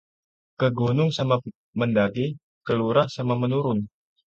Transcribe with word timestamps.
Ke 0.59 0.67
gunung 0.79 1.11
sama 1.17 1.35
mendaki, 1.79 2.25
ke 2.65 2.71
lurah 2.79 3.05
sama 3.15 3.33
menurun 3.41 3.79